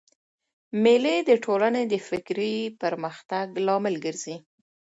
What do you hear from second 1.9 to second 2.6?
د فکري